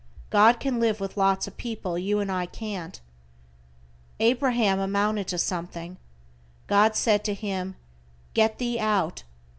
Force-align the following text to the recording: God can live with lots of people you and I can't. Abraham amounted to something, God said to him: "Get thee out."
God 0.31 0.59
can 0.59 0.79
live 0.79 0.99
with 0.99 1.15
lots 1.15 1.45
of 1.47 1.57
people 1.57 1.95
you 1.95 2.19
and 2.19 2.31
I 2.31 2.47
can't. 2.47 2.99
Abraham 4.19 4.79
amounted 4.79 5.27
to 5.27 5.37
something, 5.37 5.97
God 6.65 6.95
said 6.95 7.23
to 7.25 7.35
him: 7.35 7.75
"Get 8.33 8.57
thee 8.57 8.79
out." 8.79 9.21